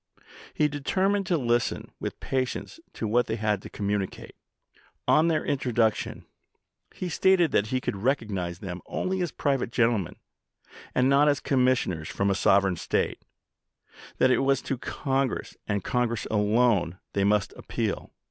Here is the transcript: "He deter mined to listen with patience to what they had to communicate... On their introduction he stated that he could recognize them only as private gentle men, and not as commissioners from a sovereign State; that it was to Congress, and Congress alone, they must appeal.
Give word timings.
"He 0.59 0.67
deter 0.67 1.07
mined 1.09 1.27
to 1.27 1.37
listen 1.37 1.91
with 1.99 2.19
patience 2.19 2.79
to 2.93 3.07
what 3.07 3.27
they 3.27 3.35
had 3.35 3.61
to 3.61 3.69
communicate... 3.69 4.35
On 5.07 5.27
their 5.27 5.45
introduction 5.45 6.25
he 6.91 7.07
stated 7.07 7.51
that 7.51 7.67
he 7.67 7.79
could 7.79 7.97
recognize 7.97 8.57
them 8.57 8.81
only 8.87 9.21
as 9.21 9.31
private 9.31 9.71
gentle 9.71 9.99
men, 9.99 10.15
and 10.95 11.07
not 11.07 11.27
as 11.27 11.39
commissioners 11.39 12.09
from 12.09 12.31
a 12.31 12.33
sovereign 12.33 12.77
State; 12.77 13.21
that 14.17 14.31
it 14.31 14.39
was 14.39 14.63
to 14.63 14.77
Congress, 14.79 15.55
and 15.67 15.83
Congress 15.83 16.25
alone, 16.31 16.97
they 17.13 17.23
must 17.23 17.53
appeal. 17.53 18.11